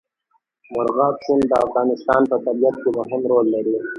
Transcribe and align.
مورغاب 0.73 1.15
سیند 1.25 1.45
د 1.51 1.53
افغانستان 1.65 2.21
په 2.31 2.37
طبیعت 2.45 2.75
کې 2.81 2.89
مهم 2.99 3.21
رول 3.31 3.45
لري. 3.55 3.75